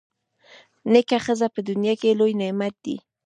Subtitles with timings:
[0.91, 2.95] نېکه ښځه په دنیا کي لوی نعمت دی.